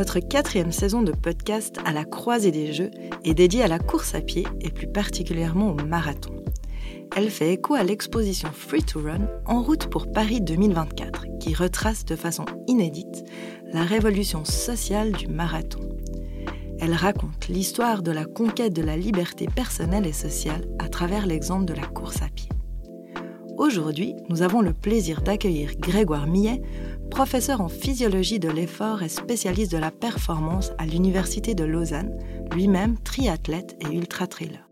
[0.00, 2.90] Notre quatrième saison de podcast à la croisée des Jeux
[3.22, 6.42] est dédiée à la course à pied et plus particulièrement au marathon.
[7.14, 12.06] Elle fait écho à l'exposition Free to Run en route pour Paris 2024 qui retrace
[12.06, 13.26] de façon inédite
[13.74, 15.80] la révolution sociale du marathon.
[16.80, 21.66] Elle raconte l'histoire de la conquête de la liberté personnelle et sociale à travers l'exemple
[21.66, 22.48] de la course à pied.
[23.60, 26.62] Aujourd'hui, nous avons le plaisir d'accueillir Grégoire Millet,
[27.10, 32.16] professeur en physiologie de l'effort et spécialiste de la performance à l'Université de Lausanne,
[32.52, 34.66] lui-même triathlète et ultra-trailer.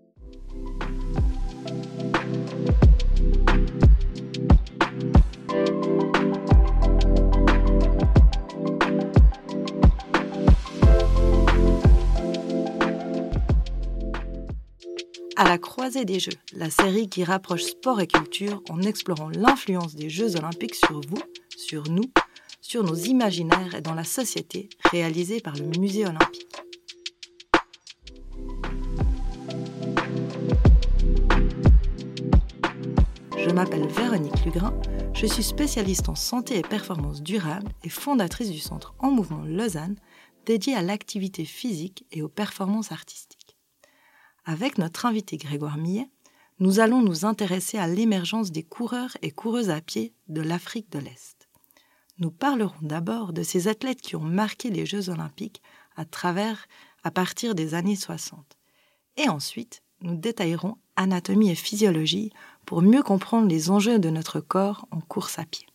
[15.36, 19.94] À la croisée des Jeux, la série qui rapproche sport et culture en explorant l'influence
[19.94, 21.22] des Jeux olympiques sur vous,
[21.56, 22.10] sur nous,
[22.60, 26.46] sur nos imaginaires et dans la société, réalisée par le Musée olympique.
[33.36, 34.78] Je m'appelle Véronique Lugrin,
[35.14, 39.96] je suis spécialiste en santé et performance durable et fondatrice du Centre En Mouvement Lausanne,
[40.46, 43.56] dédié à l'activité physique et aux performances artistiques.
[44.44, 46.08] Avec notre invité Grégoire Millet,
[46.58, 50.98] nous allons nous intéresser à l'émergence des coureurs et coureuses à pied de l'Afrique de
[50.98, 51.37] l'Est.
[52.20, 55.62] Nous parlerons d'abord de ces athlètes qui ont marqué les Jeux olympiques
[55.96, 56.66] à travers
[57.04, 58.56] à partir des années 60.
[59.18, 62.32] Et ensuite, nous détaillerons anatomie et physiologie
[62.66, 65.66] pour mieux comprendre les enjeux de notre corps en course à pied.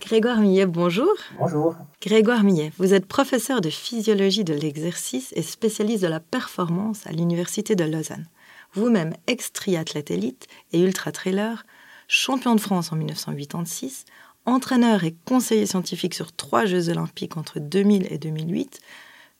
[0.00, 1.12] Grégoire Millet, bonjour.
[1.38, 1.76] Bonjour.
[2.00, 7.12] Grégoire Millet, vous êtes professeur de physiologie de l'exercice et spécialiste de la performance à
[7.12, 8.26] l'Université de Lausanne.
[8.72, 11.66] Vous-même ex-triathlète élite et ultra-trailer,
[12.08, 14.06] champion de France en 1986,
[14.46, 18.80] entraîneur et conseiller scientifique sur trois Jeux olympiques entre 2000 et 2008,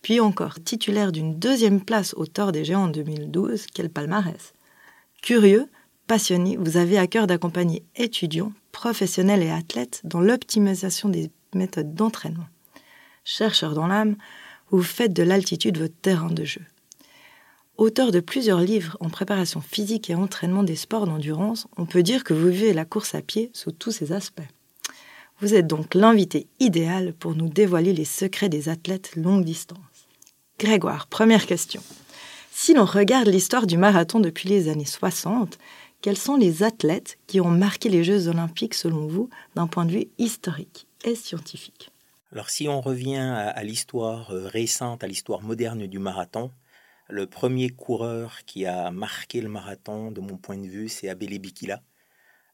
[0.03, 4.55] puis encore titulaire d'une deuxième place au Tour des Géants en 2012, quel palmarès.
[5.23, 5.69] Curieux,
[6.07, 12.47] passionné, vous avez à cœur d'accompagner étudiants, professionnels et athlètes dans l'optimisation des méthodes d'entraînement.
[13.25, 14.17] Chercheur dans l'âme,
[14.71, 16.63] vous faites de l'altitude votre terrain de jeu.
[17.77, 22.25] Auteur de plusieurs livres en préparation physique et entraînement des sports d'endurance, on peut dire
[22.25, 24.43] que vous vivez la course à pied sous tous ses aspects.
[25.41, 29.79] Vous êtes donc l'invité idéal pour nous dévoiler les secrets des athlètes longue distance.
[30.59, 31.83] Grégoire, première question.
[32.53, 35.59] Si l'on regarde l'histoire du marathon depuis les années 60,
[36.03, 39.93] quels sont les athlètes qui ont marqué les Jeux olympiques selon vous d'un point de
[39.93, 41.91] vue historique et scientifique?
[42.33, 46.51] Alors si on revient à, l'histoire euh, récente, à l'histoire moderne du marathon,
[47.09, 51.39] le premier coureur qui a marqué le marathon, de mon point de vue, c'est Abele
[51.39, 51.81] Bikila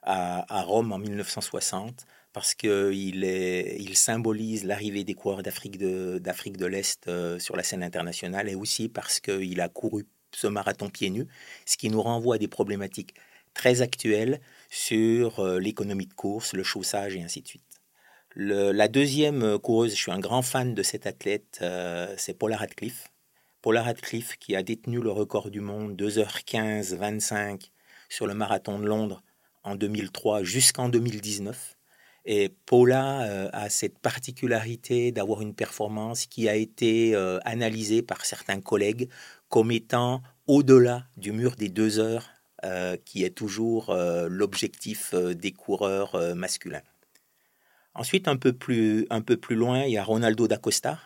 [0.07, 7.39] à, Rome en 1960, parce qu'il il symbolise l'arrivée des coureurs d'Afrique de, l'Est euh,
[7.39, 11.27] sur la scène internationale, et aussi parce qu'il a couru ce marathon pieds nus,
[11.65, 13.15] ce qui nous renvoie à des problématiques
[13.55, 17.81] très actuelle sur euh, l'économie de course, le chaussage et ainsi de suite.
[18.35, 21.65] la deuxième euh, coureuse, je suis un grand fan de cette athlète,
[22.19, 23.09] c'est Paula Radcliffe.
[23.63, 27.71] Paula Radcliffe qui a détenu le record du monde 2h15 25
[28.11, 29.23] sur le marathon de Londres
[29.65, 31.76] en 2003 jusqu'en 2019.
[32.27, 37.15] Et Paula a cette particularité d'avoir une performance qui a été
[37.45, 39.09] analysée par certains collègues
[39.49, 42.29] comme étant au-delà du mur des deux heures
[42.65, 46.83] euh, qui est toujours euh, l'objectif euh, des coureurs masculins.
[47.95, 50.99] Ensuite, un peu, plus, un peu plus loin, il y a Ronaldo da Costa,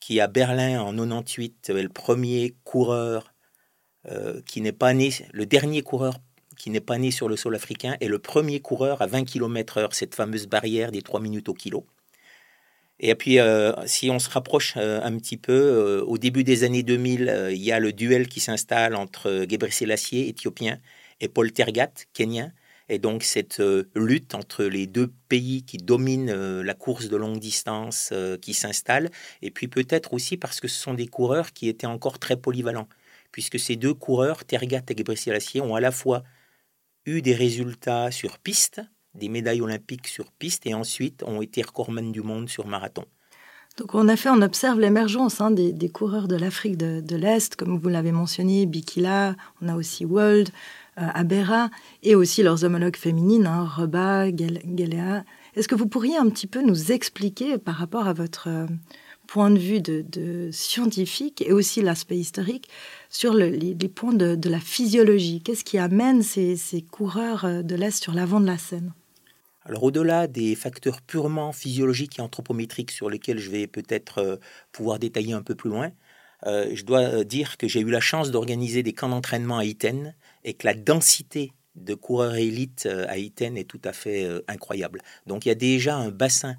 [0.00, 3.32] qui à Berlin en 98 est le premier coureur
[4.46, 6.18] qui n'est pas né, le dernier coureur
[6.56, 9.88] qui n'est pas né sur le sol africain, et le premier coureur à 20 km/h,
[9.92, 11.86] cette fameuse barrière des 3 minutes au kilo.
[13.04, 16.62] Et puis, euh, si on se rapproche euh, un petit peu, euh, au début des
[16.62, 20.78] années 2000, il y a le duel qui s'installe entre Gebre Selassie, éthiopien,
[21.20, 22.52] et Paul Tergat, kenyan.
[22.88, 23.62] Et donc, cette
[23.94, 28.12] lutte entre les deux pays qui dominent la course de longue distance
[28.42, 29.10] qui s'installe.
[29.40, 32.88] Et puis, peut-être aussi parce que ce sont des coureurs qui étaient encore très polyvalents.
[33.30, 36.22] Puisque ces deux coureurs, Tergat et Gebre Selassie, ont à la fois
[37.06, 38.80] eu des résultats sur piste,
[39.14, 43.04] des médailles olympiques sur piste et ensuite ont été recordman du monde sur marathon.
[43.78, 47.88] Donc en effet, on observe l'émergence hein, des, coureurs de l'Afrique de, l'Est, comme vous
[47.88, 50.50] l'avez mentionné, Bikila, on a aussi World,
[50.98, 51.70] euh, Abera,
[52.02, 55.24] et aussi leurs homologues féminines, hein, Reba, Gelea.
[55.54, 58.66] Est-ce que vous pourriez un petit peu nous expliquer par rapport à votre euh,
[59.32, 59.80] point de vue
[60.52, 62.68] scientifique et aussi l'aspect historique
[63.08, 68.12] sur les, points de, la physiologie Qu'est-ce qui amène ces, coureurs euh, de l'Est sur
[68.12, 68.92] l'avant de la scène?
[69.64, 74.36] Alors au-delà des facteurs purement physiologiques et anthropométriques sur lesquels je vais peut-être euh,
[74.70, 75.92] pouvoir détailler un peu plus loin,
[76.46, 80.14] euh, je dois dire que j'ai eu la chance d'organiser des camps d'entraînement à Iten
[80.44, 85.00] et que la densité de coureurs élites à Iten est tout à fait incroyable.
[85.26, 86.56] Donc il y a déjà un bassin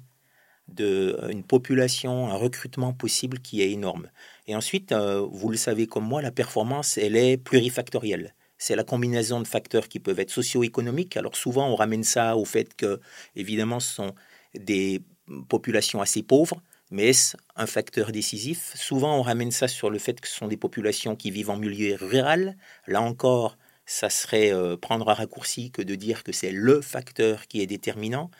[0.68, 4.08] de une population, un recrutement possible qui est énorme.
[4.46, 9.40] Et ensuite, vous le savez comme moi, la performance, elle est plurifactorielle c'est la combinaison
[9.40, 11.16] de facteurs qui peuvent être socio-économiques.
[11.16, 13.00] Alors souvent, on ramène ça au fait que,
[13.36, 14.14] évidemment, ce sont
[14.54, 15.02] des
[15.48, 18.72] populations assez pauvres, mais est-ce un facteur décisif?
[18.74, 21.56] Souvent, on ramène ça sur le fait que ce sont des populations qui vivent en
[21.56, 22.56] milieu rural.
[22.86, 27.46] Là encore, ça serait euh, prendre un raccourci que de dire que c'est le facteur
[27.48, 28.30] qui est déterminant.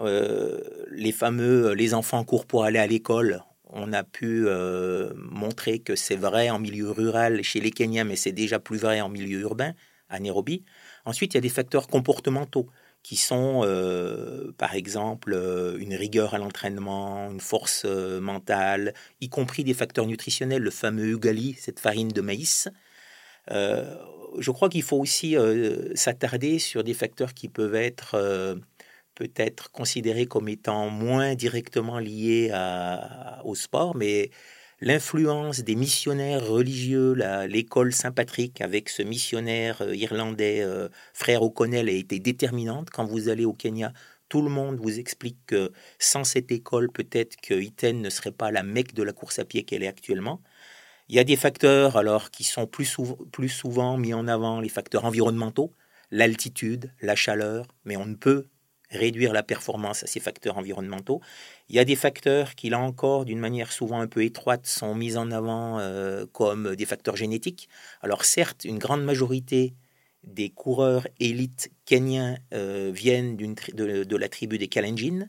[0.00, 0.60] Euh,
[0.90, 5.94] les fameux les enfants courent pour aller à l'école, on a pu euh, montrer que
[5.96, 9.40] c'est vrai en milieu rural chez les Kenyans, mais c'est déjà plus vrai en milieu
[9.40, 9.74] urbain,
[10.08, 10.64] à Nairobi.
[11.04, 12.68] Ensuite, il y a des facteurs comportementaux
[13.02, 19.64] qui sont, euh, par exemple, euh, une rigueur à l'entraînement, une force mentale, y compris
[19.64, 22.68] des facteurs nutritionnels, le fameux ugali, cette farine de maïs.
[23.50, 25.36] je crois qu'il faut aussi
[25.94, 28.16] s'attarder sur des facteurs qui peuvent être
[29.18, 32.52] peut être considéré comme étant moins directement lié
[33.44, 34.30] au sport, mais
[34.80, 37.14] l'influence des missionnaires religieux,
[37.48, 42.90] l'école Saint-Patrick avec ce missionnaire euh, irlandais, euh, frère O'Connell, a été déterminante.
[42.90, 43.92] Quand vous allez au Kenya,
[44.28, 48.52] tout le monde vous explique que sans cette école, peut-être que Iten ne serait pas
[48.52, 50.40] la mecque de la course à pied qu'elle est actuellement.
[51.08, 52.96] Il y a des facteurs alors qui sont plus,
[53.32, 55.74] plus souvent mis en avant, les facteurs environnementaux,
[56.12, 58.46] l'altitude, la chaleur, mais on ne peut
[58.90, 61.20] réduire la performance à ces facteurs environnementaux.
[61.68, 64.94] Il y a des facteurs qui, là encore, d'une manière souvent un peu étroite, sont
[64.94, 67.68] mis en avant euh, comme des facteurs génétiques.
[68.02, 69.74] Alors certes, une grande majorité
[70.24, 75.28] des coureurs élites kenyans euh, viennent de, de, la tribu des Kalenjin,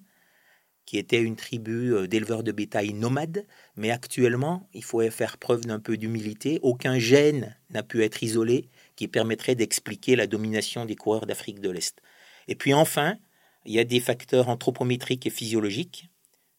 [0.86, 3.46] qui était une tribu euh, d'éleveurs de bétail nomades,
[3.76, 6.60] mais actuellement, il faut faire preuve d'un peu d'humilité.
[6.64, 11.70] Aucun gène n'a pu être isolé qui permettrait d'expliquer la domination des coureurs d'Afrique de
[11.70, 12.02] l'Est.
[12.48, 13.18] Et puis enfin,
[13.70, 16.10] il y a des facteurs anthropométriques et physiologiques,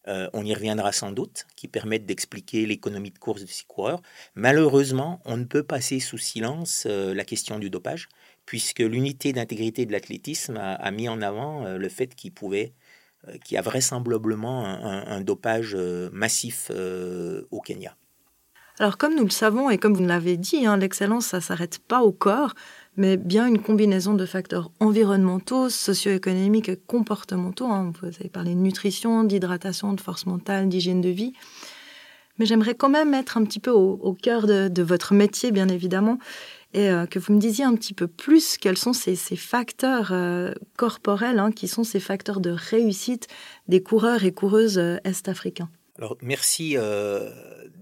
[0.07, 4.01] euh, on y reviendra sans doute, qui permettent d'expliquer l'économie de course de ces coureurs.
[4.33, 8.07] Malheureusement, on ne peut passer sous silence euh, la question du dopage,
[8.45, 12.73] puisque l'unité d'intégrité de l'athlétisme a, mis en avant euh, le fait qu'il pouvait,
[13.43, 15.75] qu'il y a vraisemblablement un, dopage
[16.11, 17.95] massif au Kenya.
[18.81, 22.01] Alors comme nous le savons et comme vous l'avez dit, hein, l'excellence, ça s'arrête pas
[22.01, 22.55] au corps
[22.97, 27.67] mais bien une combinaison de facteurs environnementaux, socio-économiques et comportementaux.
[27.67, 27.93] Hein.
[28.01, 31.33] Vous avez parlé de nutrition, d'hydratation, de force mentale, d'hygiène de vie.
[32.39, 36.17] Mais j'aimerais quand même être un petit peu au, cœur de, votre métier, bien évidemment,
[36.73, 40.55] et euh, que vous me disiez un petit peu plus quels sont ces, facteurs euh,
[40.75, 43.27] corporels, hein, qui sont ces facteurs de réussite
[43.67, 45.69] des coureurs et coureuses euh, est-africains.
[45.99, 46.77] Alors, merci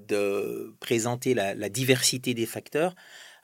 [0.09, 2.95] de présenter la diversité des facteurs.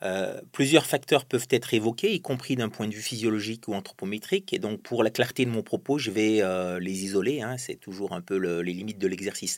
[0.04, 4.54] Euh, plusieurs facteurs peuvent être évoqués, y compris d'un point de vue physiologique ou anthropométrique.
[4.54, 7.42] Et donc, pour la clarté de mon propos, je vais euh, les isoler.
[7.42, 7.58] Hein.
[7.58, 9.58] c'est toujours un peu les limites de l'exercice.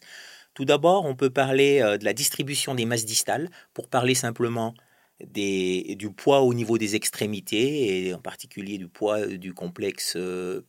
[0.53, 4.73] Tout d'abord, on peut parler euh, de la distribution des masses distales pour parler simplement
[5.19, 10.15] du poids au niveau des extrémités et en particulier du poids du complexe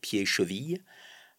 [0.00, 0.78] pied-cheville.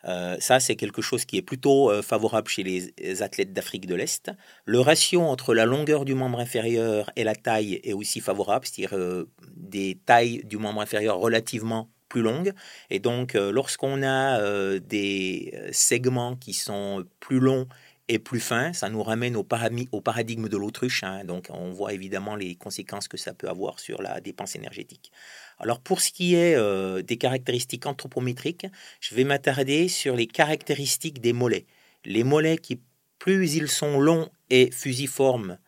[0.06, 3.96] Euh, ça, c'est quelque chose qui est plutôt euh, favorable chez les athlètes d'Afrique de
[3.96, 4.32] l'Est.
[4.66, 8.98] Le ratio entre la longueur du membre inférieur et la taille est aussi favorable, c'est-à-dire
[8.98, 12.54] euh, des tailles du membre inférieur relativement plus longues.
[12.90, 17.68] Et donc, lorsqu'on a des segments qui sont plus longs
[18.10, 21.04] et plus fins, ça nous ramène au, paradigme de l'autruche.
[21.04, 21.24] Hein.
[21.26, 25.12] donc, on voit évidemment les conséquences que ça peut avoir sur la dépense énergétique.
[25.60, 28.66] Alors pour ce qui est euh, des caractéristiques anthropométriques,
[29.00, 31.68] je vais m'attarder sur les caractéristiques des mollets.
[32.04, 32.82] Les mollets qui,
[33.20, 35.60] plus ils sont longs et fusiformes,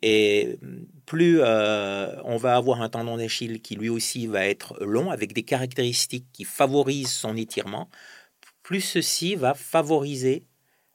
[0.00, 0.58] et
[1.04, 5.34] plus euh, on va avoir un tendon d'Achille qui lui aussi va être long, avec
[5.34, 7.90] des caractéristiques qui favorisent son étirement,
[8.62, 10.44] plus ceci va favoriser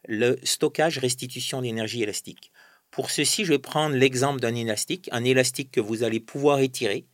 [0.08, 2.52] le stockage-restitution d'énergie élastique.
[2.92, 7.06] Pour ceci, je vais prendre l'exemple d'un élastique, un élastique que vous allez pouvoir étirer,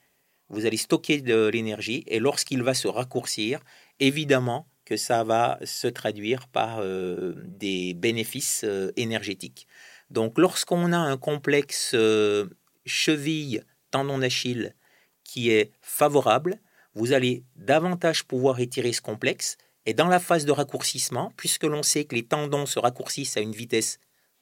[0.50, 3.60] vous allez stocker de l'énergie et lorsqu'il va se raccourcir,
[4.00, 9.68] évidemment que ça va se traduire par euh, des bénéfices euh, énergétiques.
[10.12, 12.48] Donc lorsqu'on a un complexe euh,
[12.86, 14.76] cheville, tendon d'Achille
[15.24, 16.60] qui est favorable,
[16.94, 21.84] vous allez davantage pouvoir étirer ce complexe et dans la phase de raccourcissement, puisque l'on
[21.84, 24.00] sait que les tendons se raccourcissent à une vitesse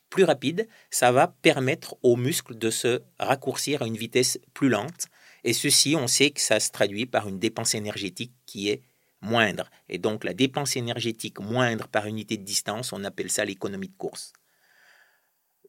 [0.10, 5.08] plus rapide, ça va permettre aux muscles de se raccourcir à une vitesse plus lente
[5.44, 8.82] et ceci, on sait que ça se traduit par une dépense énergétique qui est
[9.22, 9.70] moindre.
[9.90, 13.98] Et donc la dépense énergétique moindre par unité de distance, on appelle ça l'économie de
[13.98, 14.34] course.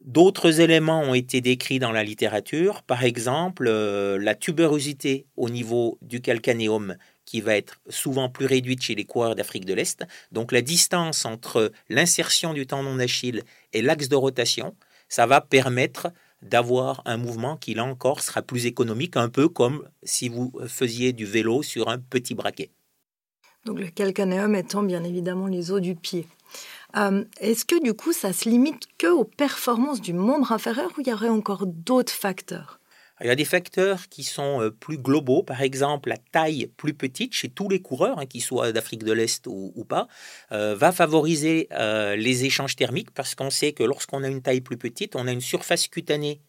[0.01, 5.99] D'autres éléments ont été décrits dans la littérature, par exemple euh, la tuberosité au niveau
[6.03, 10.05] du calcanéum qui va être souvent plus réduite chez les coureurs d'Afrique de l'Est.
[10.33, 14.75] Donc la distance entre l'insertion du tendon d'Achille et l'axe de rotation,
[15.09, 16.09] ça va permettre
[16.43, 21.13] d'avoir un mouvement qui, là encore, sera plus économique, un peu comme si vous faisiez
[21.13, 22.71] du vélo sur un petit braquet.
[23.65, 26.27] Donc le calcanéum étant bien évidemment les os du pied.
[26.97, 31.01] Euh, est-ce que du coup, ça se limite que aux performances du membre inférieur ou
[31.01, 32.79] il y aurait encore d'autres facteurs?
[33.21, 36.95] Il y a des facteurs qui sont euh, plus globaux, par exemple la taille plus
[36.95, 40.09] petite chez tous les coureurs, hein, qu'ils soient d'Afrique de l'Est ou, pas,
[40.53, 41.69] euh, va favoriser
[42.17, 45.33] les échanges thermiques parce qu'on sait que lorsqu'on a une taille plus petite, on a
[45.33, 46.41] une surface cutanée.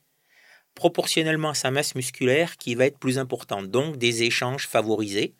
[0.73, 5.33] Proportionnellement à sa masse musculaire qui va être plus importante, donc des échanges favorisés.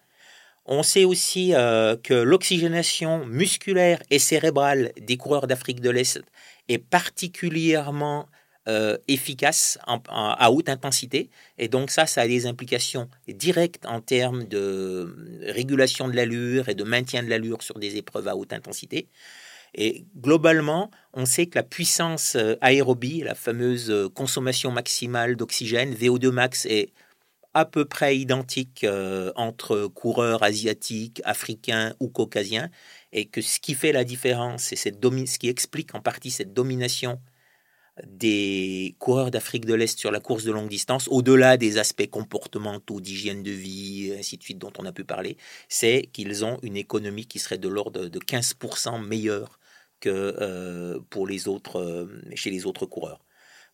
[0.66, 6.24] On sait aussi euh, que l'oxygénation musculaire et cérébrale des coureurs d'Afrique de l'Est
[6.70, 8.28] est particulièrement
[8.68, 11.30] euh, efficace à haute intensité.
[11.58, 15.16] Et donc ça, ça a des implications directes en termes de
[15.48, 19.08] régulation de l'allure et de maintien de l'allure sur des épreuves à haute intensité.
[19.76, 26.30] Et globalement, on sait que la puissance euh, aérobie, la fameuse consommation maximale d'oxygène, VO2
[26.30, 26.94] max, est
[27.56, 32.70] à peu près identique euh, entre coureurs asiatiques, africains ou caucasiens,
[33.14, 36.54] et que ce qui fait la différence, c'est cette ce qui explique en partie cette
[36.54, 37.20] domination
[38.04, 43.00] des coureurs d'Afrique de l'Est sur la course de longue distance, au-delà des aspects comportementaux,
[43.00, 45.38] d'hygiène de vie, ainsi de suite, dont on a pu parler,
[45.70, 49.60] c'est qu'ils ont une économie qui serait de l'ordre de 15% meilleure
[50.02, 53.24] que euh, pour les autres, euh, chez les autres coureurs.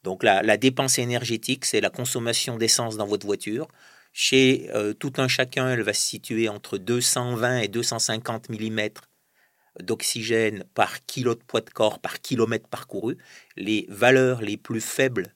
[0.03, 3.67] Donc la, dépense énergétique, c'est la consommation d'essence dans votre voiture.
[4.13, 8.89] Chez euh, tout un chacun, elle va se situer entre 220 et 250 mm
[9.79, 13.17] d'oxygène par kilo de poids de corps par kilomètre parcouru.
[13.55, 15.33] Les valeurs les plus faibles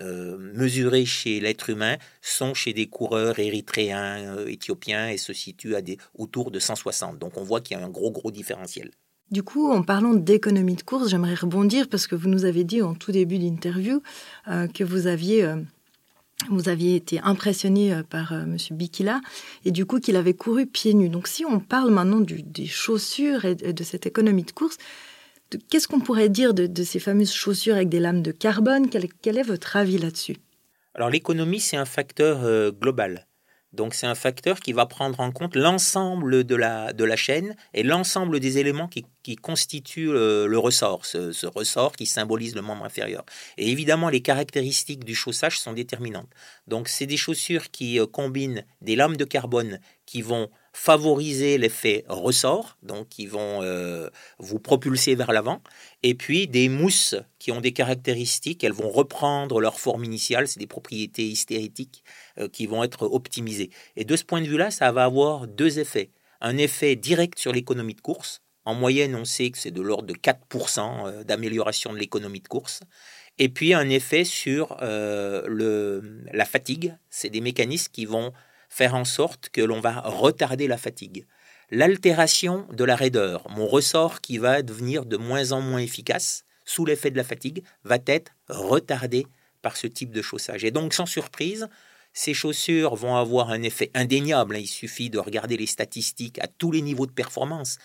[0.00, 5.74] euh, mesurées chez l'être humain sont chez des coureurs érythréens, euh, éthiopiens et se situent
[5.74, 7.18] à des, autour de 160.
[7.18, 8.92] Donc on voit qu'il y a un gros gros différentiel.
[9.32, 12.82] Du coup, en parlant d'économie de course, j'aimerais rebondir parce que vous nous avez dit
[12.82, 14.02] en tout début d'interview
[14.48, 15.42] euh, que vous aviez,
[16.50, 18.56] vous aviez été impressionné euh, par M.
[18.70, 19.20] Bikila
[19.64, 21.08] et du coup qu'il avait couru pieds nus.
[21.08, 24.78] Donc si on parle maintenant des chaussures et de cette économie de course,
[25.70, 28.88] qu'est-ce qu'on pourrait dire de, ces fameuses chaussures avec des lames de carbone?
[28.88, 30.36] Quel, quel est votre avis là-dessus?
[30.94, 33.26] Alors l'économie, c'est un facteur global.
[33.72, 37.56] Donc c'est un facteur qui va prendre en compte l'ensemble de la, de la chaîne
[37.72, 39.04] et l'ensemble des éléments qui,
[39.36, 43.24] constituent euh, le, ressort, ce, ressort qui symbolise le membre inférieur.
[43.56, 46.28] Et évidemment, les caractéristiques du chaussage sont déterminantes.
[46.66, 52.04] Donc c'est des chaussures qui euh, combinent des lames de carbone qui vont favoriser l'effet
[52.08, 55.62] ressort, donc qui vont euh, vous propulser vers l'avant,
[56.02, 60.58] et puis des mousses qui ont des caractéristiques, elles vont reprendre leur forme initiale, c'est
[60.58, 62.02] des propriétés hystérétiques
[62.38, 63.70] euh, qui vont être optimisées.
[63.96, 66.10] Et de ce point de vue-là, ça va avoir deux effets.
[66.40, 68.40] Un effet direct sur l'économie de course.
[68.64, 72.48] En moyenne, on sait que c'est de l'ordre de 4% euh, d'amélioration de l'économie de
[72.48, 72.80] course.
[73.38, 76.94] Et puis un effet sur le, la fatigue.
[77.08, 78.32] C'est des mécanismes qui vont
[78.72, 81.26] faire en sorte que l'on va retarder la fatigue.
[81.70, 86.86] L'altération de la raideur, mon ressort qui va devenir de moins en moins efficace sous
[86.86, 89.26] l'effet de la fatigue, va être retardé
[89.60, 90.64] par ce type de chaussage.
[90.64, 91.68] Et donc, sans surprise,
[92.14, 94.56] ces chaussures vont avoir un effet indéniable.
[94.56, 97.78] Il suffit de regarder les statistiques à tous les niveaux de performance.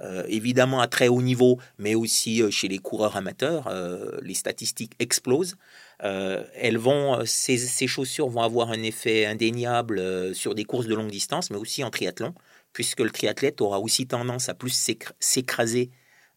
[0.00, 4.34] Euh, évidemment à très haut niveau, mais aussi euh, chez les coureurs amateurs, euh, les
[4.34, 5.56] statistiques explosent.
[6.00, 11.10] Elles vont, ces, ces, chaussures vont avoir un effet indéniable sur des courses de longue
[11.10, 12.34] distance, mais aussi en triathlon,
[12.72, 15.90] puisque le triathlète aura aussi tendance à plus s'écraser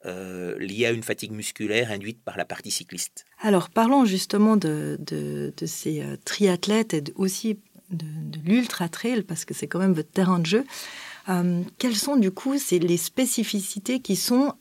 [0.06, 3.26] lié à une fatigue musculaire induite par la partie cycliste.
[3.42, 4.98] Alors parlons justement de,
[5.66, 7.60] ces triathlètes et aussi
[7.90, 10.64] de, de l'ultra trail, parce que c'est quand même votre terrain de jeu.
[11.30, 14.54] Euh, quelles sont du coup les spécificités qui sont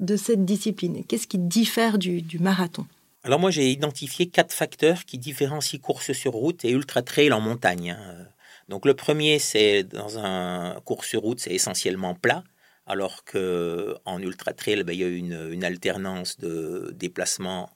[0.00, 1.04] de cette discipline?
[1.04, 2.86] Qu'est-ce qui diffère du, marathon?
[3.24, 7.40] Alors moi j'ai identifié quatre facteurs qui différencient course sur route et ultra trail en
[7.40, 7.90] montagne.
[7.90, 8.26] Hein.
[8.68, 12.42] Donc le premier c'est dans un course sur route c'est essentiellement plat,
[12.86, 17.70] alors que ultra trail ben, il y a une, alternance de déplacements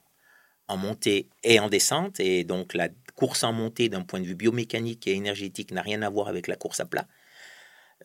[0.67, 4.35] en montée et en descente et donc la course en montée d'un point de vue
[4.35, 7.07] biomécanique et énergétique n'a rien à voir avec la course à plat.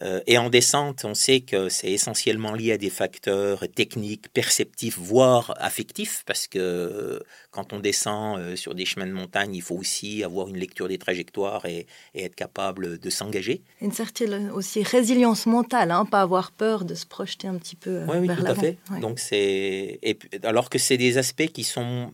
[0.00, 4.98] Euh, et en descente, on sait que c'est essentiellement lié à des facteurs techniques, perceptifs,
[4.98, 7.20] voire affectifs, parce que euh,
[7.50, 10.88] quand on descend euh, sur des chemins de montagne, il faut aussi avoir une lecture
[10.88, 13.62] des trajectoires et, être capable de s'engager.
[13.80, 18.04] Une certaine aussi résilience mentale, hein, pas avoir peur de se projeter un petit peu
[18.08, 18.78] oui, oui, tout à fait.
[19.00, 19.98] Donc c'est
[20.42, 22.12] alors que c'est des aspects qui sont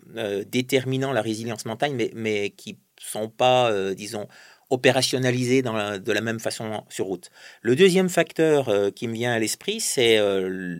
[0.50, 4.28] déterminants la résilience mentale, mais mais qui sont pas, disons,
[4.70, 7.30] opérationnalisé de la même façon sur route.
[7.62, 10.76] Le deuxième facteur euh, qui me vient à l'esprit, c'est euh,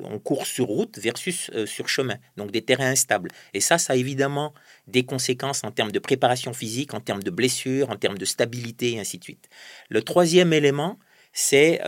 [0.00, 3.30] on court sur route versus euh, sur chemin, donc des terrains instables.
[3.54, 4.52] Et ça, ça a évidemment
[4.88, 8.92] des conséquences en termes de préparation physique, en termes de blessures, en termes de stabilité,
[8.92, 9.48] et ainsi de suite.
[9.88, 10.98] Le troisième élément,
[11.32, 11.80] c'est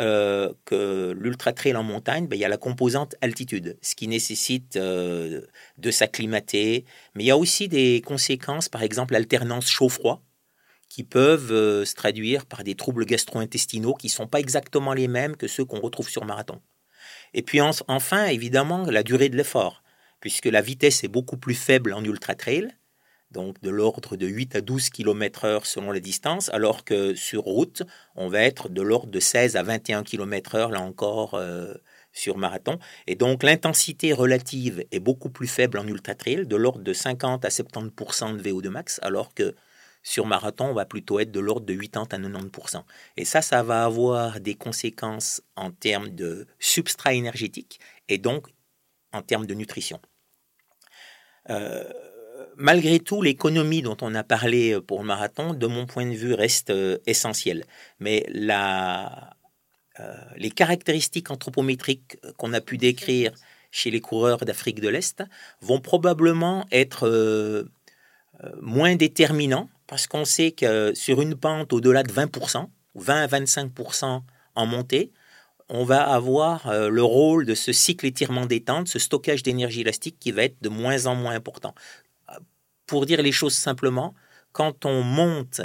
[0.65, 4.79] que l'ultra trail en montagne, ben, il y a la composante altitude, ce qui nécessite
[4.79, 6.87] de s'acclimater.
[7.15, 10.24] Mais il y a aussi des conséquences, par exemple l'alternance chaud-froid
[10.95, 15.09] qui peuvent euh, se traduire par des troubles gastro-intestinaux qui ne sont pas exactement les
[15.09, 16.61] mêmes que ceux qu'on retrouve sur marathon.
[17.33, 19.83] Et puis enfin, évidemment, la durée de l'effort,
[20.21, 22.69] puisque la vitesse est beaucoup plus faible en ultra-trail,
[23.33, 27.43] donc de l'ordre de 8 à 12 km heure selon la distance, alors que sur
[27.43, 27.83] route,
[28.15, 31.75] on va être de l'ordre de 16 à 21 km heure, là encore, euh,
[32.13, 32.79] sur marathon.
[33.09, 37.49] Et donc l'intensité relative est beaucoup plus faible en ultra-trail, de l'ordre de 50 à
[37.49, 39.57] 70% de VO2 max, alors que
[40.05, 42.85] sur marathon, on va plutôt être de l'ordre de 80 à 90%.
[43.17, 48.49] Et ça, ça va avoir des conséquences en termes de substrat énergétique et donc
[49.13, 49.99] en termes de nutrition.
[51.49, 51.85] Euh,
[52.57, 56.35] malgré tout, l'économie dont on a parlé pour le marathon, de mon point de vue,
[56.35, 57.65] reste euh, essentielle.
[57.99, 63.33] Mais euh, les caractéristiques anthropométriques qu'on a pu décrire
[63.71, 65.25] chez les coureurs d'Afrique de l'Est
[65.63, 67.67] vont probablement être
[68.61, 74.23] moins déterminants parce qu'on sait que sur une pente au-delà de 20%, 20 à 25%
[74.55, 75.13] en montée,
[75.69, 80.31] on va avoir euh, le rôle de ce cycle étirement-détente, ce stockage d'énergie élastique qui
[80.31, 81.75] va être de moins en moins important.
[82.87, 84.15] Pour dire les choses simplement,
[84.53, 85.63] quand on monte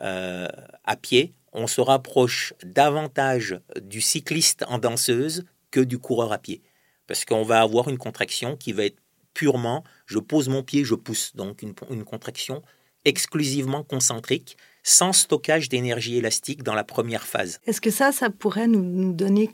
[0.00, 0.48] euh,
[0.84, 6.62] à pied, on se rapproche davantage du cycliste en danseuse que du coureur à pied.
[7.06, 8.98] Parce qu'on va avoir une contraction qui va être
[9.34, 11.36] purement je pose mon pied, je pousse.
[11.36, 12.62] Donc une contraction
[13.06, 17.58] exclusivement concentrique, sans stockage d'énergie élastique dans la première phase.
[17.66, 19.50] Est-ce que ça, ça pourrait nous, donner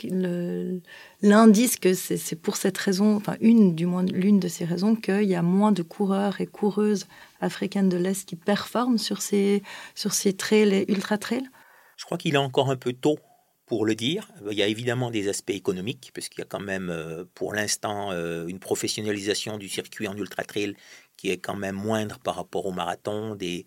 [1.22, 5.24] l'indice que c'est pour cette raison, enfin une du moins l'une de ces raisons, qu'il
[5.24, 7.06] y a moins de coureurs et coureuses
[7.40, 9.62] africaines de l'Est qui performent sur ces,
[9.94, 11.48] sur ces trails et ultra-trails
[11.96, 13.18] Je crois qu'il est encore un peu tôt
[13.64, 14.30] pour le dire.
[14.50, 18.12] Il y a évidemment des aspects économiques, puisqu'il y a quand même euh, pour l'instant
[18.12, 20.76] euh, une professionnalisation du circuit en ultra-trail
[21.22, 23.64] qui est quand même moindre par rapport au marathon, des,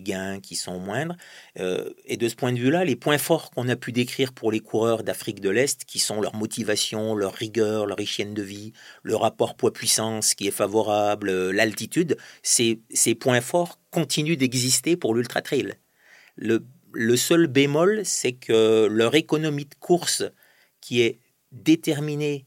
[0.00, 1.14] gains qui sont moindres.
[1.58, 4.50] Euh, et de ce point de vue-là, les points forts qu'on a pu décrire pour
[4.50, 8.72] les coureurs d'Afrique de l'Est, qui sont leur motivation, leur rigueur, leur hygiène de vie,
[9.02, 15.14] le rapport poids-puissance qui est favorable, euh, l'altitude, ces, ces points forts continuent d'exister pour
[15.14, 15.74] l'ultra-trail.
[16.38, 20.24] Le seul bémol, c'est que leur économie de course
[20.80, 21.20] qui est
[21.52, 22.46] déterminée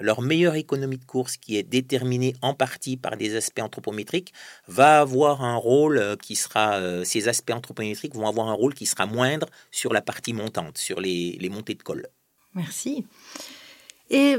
[0.00, 4.32] leur meilleure économie de course, qui est déterminée en partie par des aspects anthropométriques,
[4.66, 8.74] va avoir un rôle euh, qui sera, euh, ces aspects anthropométriques vont avoir un rôle
[8.74, 12.06] qui sera moindre sur la partie montante, sur les, montées de col.
[12.54, 13.04] Merci.
[14.10, 14.36] Et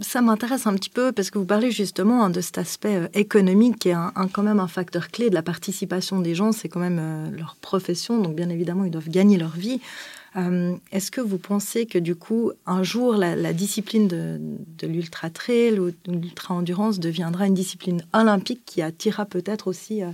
[0.00, 3.08] ça m'intéresse un petit peu parce que vous parlez justement hein, de cet aspect euh,
[3.14, 3.96] économique qui est
[4.32, 6.52] quand même un facteur clé de la participation des gens.
[6.52, 9.80] C'est quand même leur profession, donc bien évidemment ils doivent gagner leur vie.
[10.36, 15.78] Euh, est-ce que vous pensez que du coup, un jour, la, discipline de, l'ultra trail
[15.78, 20.10] ou de l'ultra endurance deviendra une discipline olympique qui attirera peut-être aussi euh,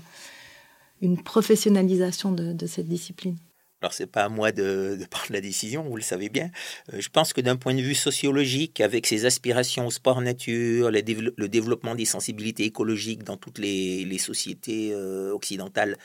[1.00, 3.36] une professionnalisation de cette discipline?
[3.82, 6.50] Alors, c'est pas à moi de, prendre la décision, vous le savez bien.
[6.92, 10.92] Euh, je pense que d'un point de vue sociologique, avec ses aspirations au sport nature,
[10.92, 15.96] le, développement des sensibilités écologiques dans toutes les, sociétés euh, occidentales,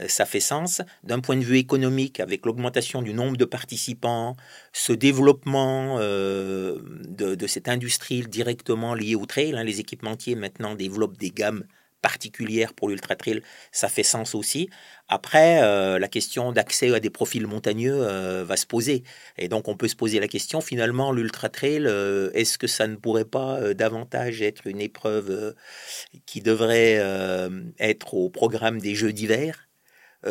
[0.00, 0.80] euh, ça fait sens.
[1.02, 4.36] D'un point de vue économique, avec l'augmentation du nombre de participants,
[4.72, 11.32] ce développement de, cette industrie directement liée au trail, hein, les équipementiers maintenant développent des
[11.32, 11.64] gammes
[12.04, 13.40] particulière pour l'ultra trail,
[13.72, 14.68] ça fait sens aussi.
[15.08, 19.04] Après, euh, la question d'accès à des profils montagneux euh, va se poser.
[19.38, 22.86] Et donc, on peut se poser la question, finalement, l'ultra trail, euh, est-ce que ça
[22.88, 25.54] ne pourrait pas davantage être une épreuve
[26.26, 27.00] qui devrait
[27.78, 29.68] être au programme des Jeux d'hiver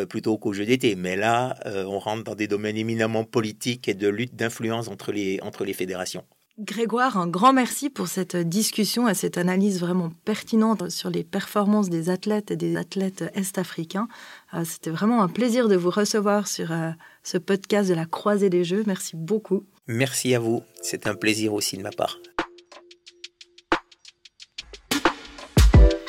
[0.09, 0.95] plutôt qu'aux Jeux d'été?
[0.95, 5.39] Mais là, on rentre dans des domaines éminemment politiques et de lutte d'influence entre les,
[5.41, 6.25] entre les fédérations.
[6.59, 11.89] Grégoire, un grand merci pour cette discussion et cette analyse vraiment pertinente sur les performances
[11.89, 14.07] des athlètes et des athlètes est-africains.
[14.53, 16.91] Euh, c'était vraiment un plaisir de vous recevoir sur euh,
[17.23, 18.83] ce podcast de la Croisée des Jeux.
[18.85, 19.63] Merci beaucoup.
[19.87, 20.61] Merci à vous.
[20.83, 22.19] C'est un plaisir aussi de ma part.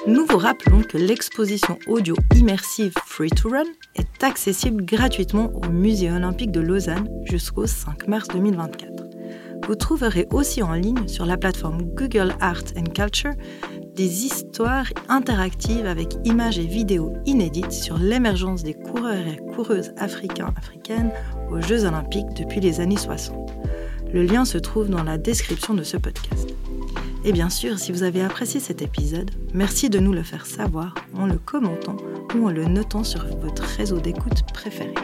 [0.07, 6.13] Nous vous rappelons que l'exposition audio immersive Free to Run est accessible gratuitement au Musée
[6.13, 9.14] olympique de Lausanne jusqu'au 5 mars 2024.
[9.67, 13.33] Vous trouverez aussi en ligne sur la plateforme Google Art and Culture
[13.95, 20.53] des histoires interactives avec images et vidéos inédites sur l'émergence des coureurs et coureuses africains
[20.57, 21.13] africaines
[21.51, 23.53] aux Jeux olympiques depuis les années 60.
[24.13, 26.55] Le lien se trouve dans la description de ce podcast.
[27.25, 30.95] Et bien sûr, si vous avez apprécié cet épisode, merci de nous le faire savoir
[31.17, 31.97] en le commentant
[32.37, 34.95] ou en le notant sur votre réseau d'écoute préféré.